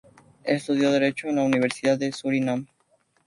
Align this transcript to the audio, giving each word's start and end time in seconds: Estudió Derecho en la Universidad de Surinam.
Estudió 0.45 0.89
Derecho 0.89 1.27
en 1.27 1.35
la 1.35 1.43
Universidad 1.43 1.95
de 1.95 2.11
Surinam. 2.11 2.65